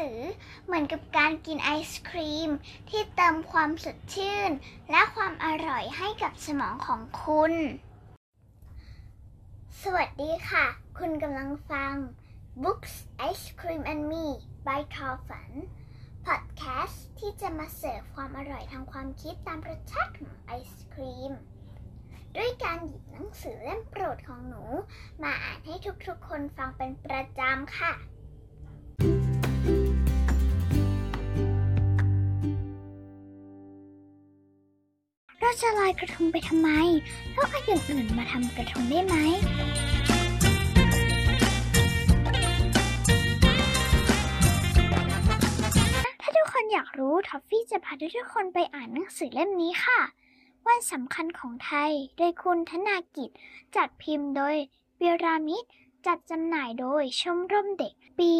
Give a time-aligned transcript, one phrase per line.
[0.00, 0.20] สือ
[0.64, 2.50] เหมือนกับการกินไอศครีม
[2.90, 4.50] ที่เติมความสดชื่น
[4.90, 7.52] และความอร่อยให้กับสมองของคุณ
[9.82, 10.66] สวัสดีค่ะ
[10.98, 11.94] คุณกำลังฟัง
[12.62, 12.94] Books
[13.30, 14.26] Ice Cream and Me
[14.66, 15.50] by ทอฝัน
[16.26, 21.32] พอดแคสต์ที่จะมาเสิร์ฟความอร่อยทางความคิดตามรสชาติของไอศครีม
[22.36, 24.62] ด้วยการหยิบหนังสือเล่มโปรดของหนู
[25.22, 25.74] มาอ่านให้
[26.06, 27.92] ทุกๆคนฟังเป็นประจำค่ะ
[35.62, 36.70] จะลอยกระทงไปทำไม
[37.34, 39.16] แล้วเอาอย่างอื่นมาทำกระทงได้ไหม
[46.20, 50.00] ถ้าทุกคนอยากรู้ท็อฟฟี่จะพาทุกคนไปอ่านหนังสือเล่มนี้ค่ะ
[50.66, 53.30] วันสำคัญของไทย โดยคุณธนากิจ
[53.76, 54.56] จัดพิมพ์โดย
[54.98, 55.68] เวรามิตร
[56.06, 58.32] จัดจำหน่ายโดยชมรมเด็กปี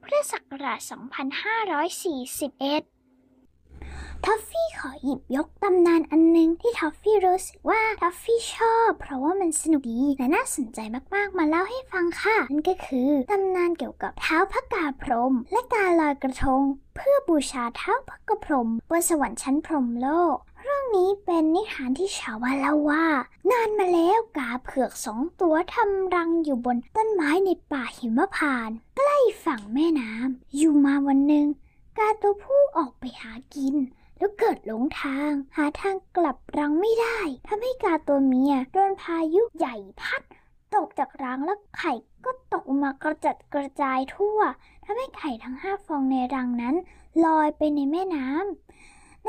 [0.00, 2.95] พุทธศักราช 2541
[4.24, 10.78] ทอฟฟี่ขอหยิบยกตำนานอันหนึ่งที่ทอฟฟี่รู้สึกว่าทอฟฟี่ชอบ เพราะว่ามันสนุกดีและน่าสนใจ
[11.14, 16.62] มากๆ มาเล่าให้ฟังค่ะ นั่นก็คือตำนานเกี่ยวกับเท้าพระกาพรหมและการลอยกระทง
[16.94, 23.06] เพื่อบูชาเท้าพระกาพรมบนสวรรค์ชั้นพรหมโลกเรื่องนี้เป็นนิทานที่ชาวบ้านเล่าว่า
[23.50, 31.46] นานมาแล้วกาเผือกสองตัวทำรังอยู่บนต้นไม้ในป่าหิมพานต์ใกล้ฝั่งแม่น้ำอยู่มาวันหนึ่ง
[31.98, 33.74] กาตัวผู้ออกไปหากิน
[34.18, 40.22] แล้วเกิดหลงทาง หาทางกลับรังไม่ได้ทำให้กาตัวเมียโดนพายุใหญ่พัด
[40.74, 41.92] ตกจากรังแล้วไข่
[42.24, 44.38] ก็ตกมากระจัดกระจายทั่ว
[44.84, 46.74] ทำให้ไข่ทั้งห้าฟองในรังนั้น
[47.24, 48.65] ลอยไปในแม่น้ำ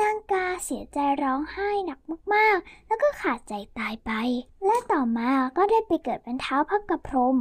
[0.00, 2.00] นางกาเสียใจร้องไห้หนัก
[2.34, 4.10] มากๆ แล้วก็ขาดใจตายไป
[4.64, 7.36] และต่อมาก็ได้ไปเกิดเป็นเท้าพระกระพรม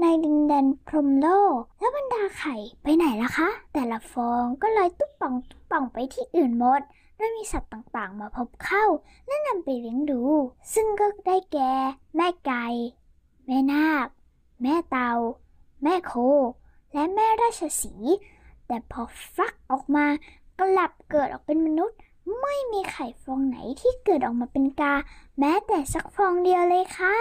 [0.00, 6.80] ในดินแดนพรมโลก แล้วบรรดาไข่ไปไหนล่ะคะ แต่ละฟองก็ลอยตุ๊บป่องตุ๊บป่องไปที่อื่นหมด
[7.16, 8.84] โดยมีสัตว์ต่างๆ มาพบเข้า
[9.26, 10.22] และนำไปเลี้ยงดู
[10.74, 11.72] ซึ่งก็ได้แก่
[12.16, 12.64] แม่ไก่
[13.46, 14.06] แม่นาค
[14.62, 15.10] แม่เตา
[15.82, 16.12] แม่โค
[16.92, 17.94] และแม่ราชสี
[18.66, 19.02] แต่พอ
[19.34, 20.06] ฟักออกมา
[20.60, 21.98] กลับเกิดออกเป็นมนุษย์
[22.40, 24.94] ไม่มีไข่ฟองไหนที่เกิดออกมาเป็นกา
[25.38, 27.18] แม้แต่สักฟองเดียวเลยค่ะ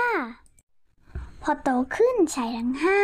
[1.41, 2.97] พอโตขึ้นชายทั้งห้า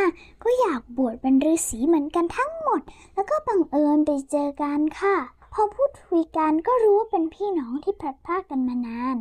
[0.44, 2.82] ก็อยากบวชเป็นฤาษีเหมือนกันทั้งหมด
[3.14, 5.16] แล้วก็บังเอิญไปเจอกันค่ะ
[5.54, 9.16] พอพูดคุยกันก็รู้ว่าเป็นพี่น้องที่พลัดพรากกันมานาน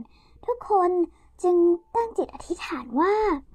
[0.47, 0.91] ทุกคน
[1.43, 1.57] จึง
[1.95, 3.15] ตั้งจิตอธิษฐานว่า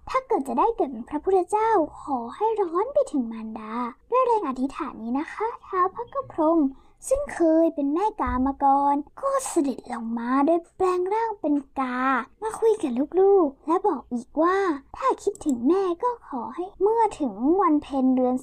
[0.10, 3.74] ถ้าเกิดจะได้เกิดเป็นพระพุทธเจ้าขอให้ร้อนไปถึงมารดา
[4.12, 6.60] ด้วยแรงอธิษฐานนี้นะคะท้าวพระกระพรม
[7.08, 12.00] ซึ่งเคยเป็นแม่กามาก่อน ก็เสด็จลงมาโดยแปลงร่างเป็นกา
[12.42, 14.58] มาคุยกับลูกๆ และบอกอีกว่า
[14.96, 18.36] ถ้าคิดถึงแม่ก็ขอให้เมื่อถึงวันเพ็ญเดือน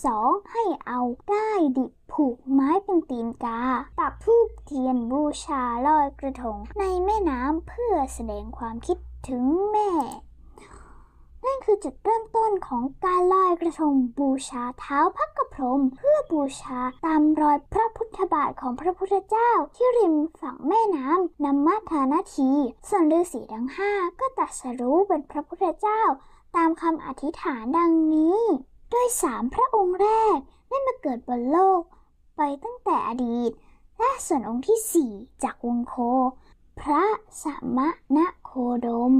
[0.00, 1.00] 12 ให้เอา
[1.30, 3.60] ได้ดิบผูกไม้เป็นตีนกา
[3.98, 9.90] ปักทูบเทียนบูชาลอยกระทงในแม่น้ำเพื่อแสดงความคิดถึงแม่
[11.46, 22.50] นั่นคือจุดเริ่มต้นของการลอยกระทงบูชาเท้าพระกระพรม เพื่อบูชาตามรอยพระพุทธบาทของพระพุทธเจ้า ที่ริมฝั่งแม่น้ำนำมาทานาที
[22.88, 26.02] ส่วนฤาษีทั้งห้าก็ตรัสรู้เป็นพระพุทธเจ้า
[26.56, 28.40] ตามคำอธิษฐานดังนี้
[28.90, 30.36] โดยสามพระองค์แรก
[30.68, 31.80] ได้มาเกิดบนโลก
[32.36, 33.50] ไปตั้งแต่อดีต
[33.98, 35.94] และส่วนองค์ที่สี่จากวงโค
[36.80, 37.04] พระ
[37.42, 37.78] สัมม
[38.16, 38.50] ณโค
[38.86, 39.14] ดม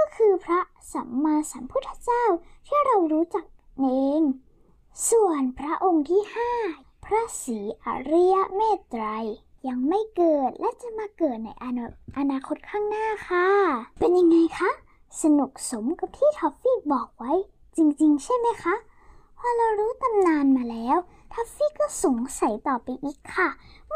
[0.00, 0.60] ก็คือพระ
[0.92, 2.24] สัมมาสัมพุทธเจ้า
[2.66, 3.44] ที่เรารู้จัก
[3.78, 3.84] เอ
[4.20, 4.22] ง
[5.10, 6.52] ส่วนพระองค์ที่ห้า
[7.04, 9.24] พระศรีอริยเมตไตรย
[9.68, 11.86] ยังไม่เกิดและจะมาเกิดในอนา
[12.18, 13.48] อนาคตข้างหน้าค่ะ
[13.98, 14.70] เป็นยังไงคะ
[15.22, 17.32] สนุกสมกับที่ทอฟฟี่บอกไว้
[17.76, 18.74] จริง ๆ ใช่ไหมคะ
[19.38, 20.98] พอเรารู้ตำนานมาแล้ว
[22.04, 23.48] สงสัยต่อไปอีกค่ะ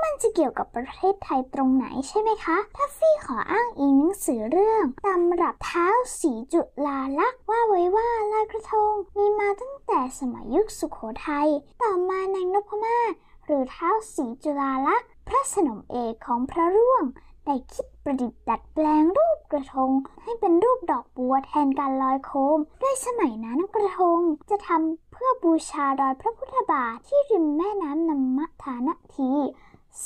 [0.03, 5.87] มันจะเกี่ยวกับประเทศไทยตรงไหนใช่ไหมคะ ทอฟฟี่ขออ้างอิงหนังสือเรื่องตำรับท้า
[6.21, 11.49] วศรีจุฬาลักษณ์ว่าไว้ว่าลอยกระทงมีมาตั้งแต่สมัยยุคสุโขทัย
[11.82, 13.12] ต่อมานางนพมาศ
[13.44, 17.05] หรือเท้าสีจุลาลักษณ์พระสนมเอกของพระร่วง
[17.46, 19.91] ได้คิดประดิษฐ์ดัดแปลงรูปกระทง
[20.23, 24.19] ให้เป็นรูปดอกบัวแทนการลอยโคม ด้วยสมัยนั้นกระทง
[24.50, 29.32] จะทำเพื่อบูชารอยพระพุทธบาทที่ริมแม่น้ำนำมัฐานาที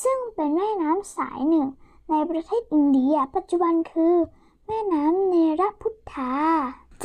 [0.03, 1.67] ซึ่งเป็นแม่น้ำสายหนึ่ง
[2.11, 4.15] ในประเทศอินเดียปัจจุบันคือ
[4.67, 6.33] แม่น้ำเนรพุทธา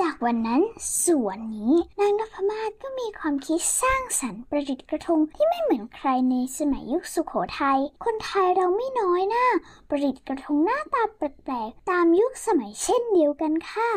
[0.01, 0.61] จากวันนั้น
[1.05, 9.45] ส่วนนี้นางนพมาศก็มีความคิดสร้างสรรค์ประดิษฐ์กระทงที่ไม่เหมือนใครในสมัยยุคสุขโขทัย คนไทยเราไม่น้อยนะ
[9.89, 13.89] ประดิษฐ์กระทงหน้าตาแปลกๆ ตามยุคสมัยเช่นเดียวกันค่ะ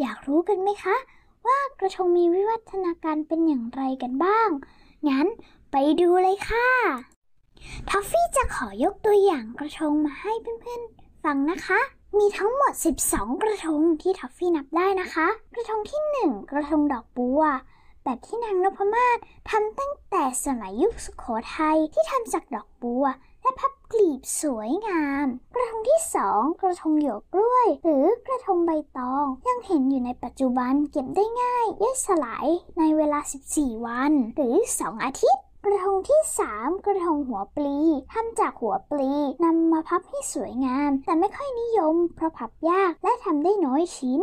[0.00, 0.96] อยากรู้กันไหมคะ
[1.46, 4.48] ว่ากระทงมีวิวัฒนาการเป็นอย่างไรกันบ้าง
[5.08, 5.26] งั้น
[5.72, 6.68] ไปดูเลยค่ะ
[7.88, 11.80] ทอฟฟี่จะขอยกตัวอย่างกระทงมาให้เพื่อนๆ ฟังนะคะ
[12.18, 12.72] มีทั้งหมด
[13.06, 17.42] 12 กระทงที่ทอฟฟี่นับได้นะคะ กระทงที่ 1 กระทงดอกบัว
[18.04, 19.18] แบบที่นางนพมาศ
[19.50, 21.24] ทำตั้งแต่สมัยยุคสุโข
[21.56, 23.04] ทัยที่ทำจากดอกบัว
[23.42, 26.00] และพับกลีบสวยงาม กระทงที่
[26.30, 32.46] 2 กระทงหยวกกล้วย หรือกระทงใบตอง ยังเห็นอยู่ในปัจจุบันเก็บได้ง่ายย่อยสลาย
[32.78, 33.20] ในเวลา
[33.52, 36.20] 14 วัน หรือ 2 อาทิตย์ กระทงที่
[36.52, 37.78] 3 กระทงหัวปลี
[38.12, 39.10] ทำจากหัวปลี
[39.44, 44.22] นำมาพับให้สวยงาม แต่ไม่ค่อยนิยม เพราะพับยากและทำได้น้อยชิ้น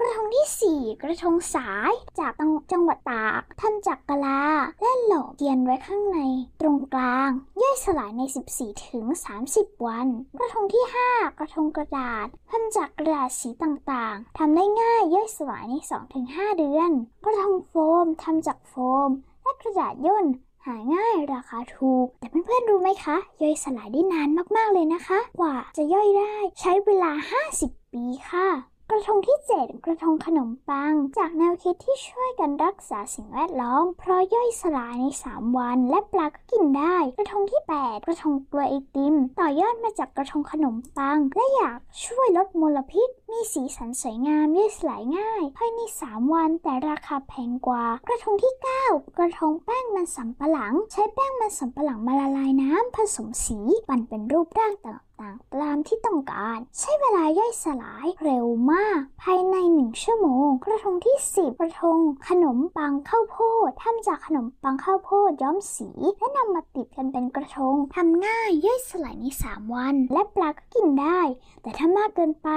[0.00, 2.32] กระทงที่ 4 กระทงสายจาก
[2.72, 4.42] จังหวัดตากทำจากกะลา
[4.82, 6.18] และหล่อเทียนไว้ข้างใน
[6.60, 7.30] ตรงกลาง
[7.62, 8.22] ย่อยสลายใน
[8.54, 9.04] 14ถึง
[9.46, 15.74] 30 วัน กระทงที่ 5 กระทงกระดาษทำจากกระดาษสีต่างๆทำได้ง่ายย่อยสลายใน
[16.16, 16.90] 2-5 เดือน
[17.24, 17.74] กระทงโฟ
[18.04, 18.74] มทำจากโฟ
[19.08, 19.10] ม
[19.42, 20.26] และกระดาษย่น
[20.66, 27.10] หาง่ายราคาถูก แต่เพื่อนๆรู้ไหมคะ ย่อยสลายได้นานมากๆเลยนะคะ กว่าจะย่อยได้ใช้เวลา
[27.52, 43.08] 50 ปีค่ะ กระทงที่ 7 กระทงขนมปัง จากแนวคิดที่ช่วยกันรักษาสิ่งแวดล้อม เพราะย่อยสลายใน 3 วัน และปลาก็กินได้ กระทงที่ 8 กระทงกล้วยไอติม ต่อยอดมาจากกระทงขนมปัง และอยากช่วยลดมลพิษ
[43.30, 48.54] มีสีสันสวยงามย่อยสลายง่าย ภายใน 3 วัน แต่ราคาแพงกว่า กระทงที่
[48.84, 55.00] 9 กระทงแป้งมันสำปะหลัง ใช้แป้งมันสำปะหลังมาละลายน้ำผสมสี ปั่นเป็นรูปร่างต่าง
[55.42, 61.98] ๆ ตามที่ต้องการ ใช้เวลาย่อยสลายเร็วมาก ภายใน 1 ชั่วโมง กระทงที่ 10 กระทง
[62.28, 63.36] ขนมปังข้าวโพ
[63.66, 65.88] ดทำจากขนมปังข้าวโพดย้อมสี
[66.18, 71.20] และนำมาติดกันเป็นกระทงทำง่ายย่อยสลายใน 3 วัน และปลาก็กินได้
[71.62, 72.48] แต่ถ้ามากเกินไป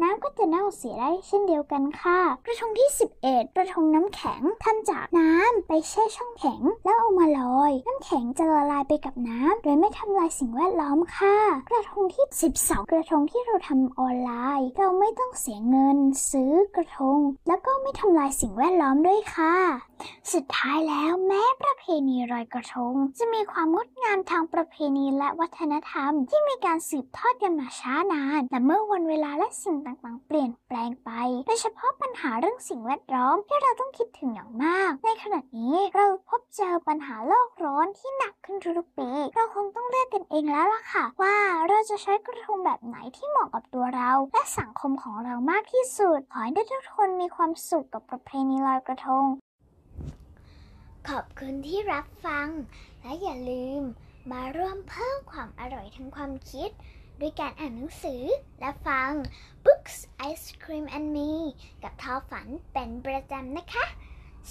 [0.00, 2.90] น้ำก็จะเน่าเสียได้เช่นเดียวกันค่ะ กระทงที่
[3.22, 11.36] 11 กระทงน้ำแข็งทำจากน้ำไปแช่ช่องแข็ง แล้วเอามาลอย น้ำแข็งจะละลายไปกับน้ำโดยไม่ทำลายสิ่งแวดล้อมค่ะ
[11.70, 12.24] กระทงที่
[12.58, 15.98] 12 กระทงที่เราทำออนไลน์ เราไม่ต้องเสียเงิน
[16.30, 17.18] ซื้อกระทง
[17.48, 19.54] แล้วก็ไม่ทำลายสิ่งแวดล้อมด้วยค่ะ
[20.32, 31.10] สุดท้ายแล้วแม้ประเพณีลอยกระทง จะมีความงดงามทางประเพณีและวัฒนธรรม ที่มีการสืบทอดกันมาช้านาน แต่เมื่อวันเวลาและสิ่งต่างๆ เปลี่ยนแปลงไป
[31.46, 41.36] โดยเฉพาะปัญหาเรื่องสิ่งแวดล้อมที่เราต้องคิดถึงอย่างมาก ในขณะนี้เราพบเจอปัญหาโลกร้อนที่หนักขึ้นทุกปี เราคงต้องเลือกกันเองแล้วล่ะค่ะ ว่า
[41.68, 49.26] เราจะใช้กระทงแบบไหนที่เหมาะกับตัวเรา และสังคมของเรามากที่สุด ขอให้ทุกคนมีความสุขกับประเพณีลอยกระทง
[51.08, 52.48] ขอบคุณที่รับฟัง
[53.02, 53.82] และอย่าลืม
[54.30, 56.70] มาร่วมเพิ่มความอร่อยทางความคิด
[57.20, 58.22] ด้วยการอ่านหนังสือ
[58.60, 59.10] และฟัง
[59.82, 61.30] Books Ice Cream and Me
[61.82, 63.86] กับทอฝันเป็นประจำนะคะ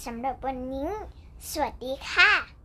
[0.04, 0.90] สำหรับวันนี้
[1.50, 2.61] สวัสดีค่ะ